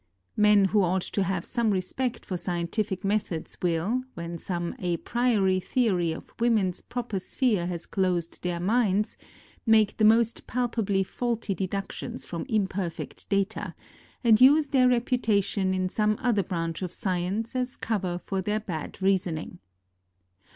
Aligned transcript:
Men 0.35 0.65
who 0.65 0.81
ought 0.81 1.03
to 1.03 1.21
have 1.21 1.45
some 1.45 1.69
respect 1.69 2.25
for 2.25 2.35
scientific 2.35 3.03
methods 3.03 3.55
will, 3.61 4.01
when 4.15 4.39
some 4.39 4.73
à 4.77 4.97
priori 5.03 5.59
theory 5.61 6.11
of 6.11 6.33
woman's 6.39 6.81
proper 6.81 7.19
sphere 7.19 7.67
has 7.67 7.85
closed 7.85 8.41
their 8.41 8.59
minds, 8.59 9.15
make 9.63 9.97
the 9.97 10.03
most 10.03 10.47
palpably 10.47 11.03
faulty 11.03 11.53
deductions 11.53 12.25
from 12.25 12.47
imperfect 12.49 13.29
data, 13.29 13.75
and 14.23 14.41
use 14.41 14.69
their 14.69 14.87
reputation 14.87 15.71
in 15.71 15.87
some 15.87 16.17
other 16.19 16.41
branch 16.41 16.81
of 16.81 16.91
science 16.91 17.55
as 17.55 17.75
cover 17.75 18.17
for 18.17 18.41
their 18.41 18.59
bad 18.59 18.99
reasoning. 19.03 19.59